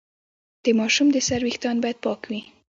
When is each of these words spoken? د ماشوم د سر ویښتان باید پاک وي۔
د 0.63 0.65
ماشوم 0.79 1.07
د 1.11 1.17
سر 1.27 1.41
ویښتان 1.43 1.75
باید 1.83 1.97
پاک 2.05 2.21
وي۔ 2.29 2.41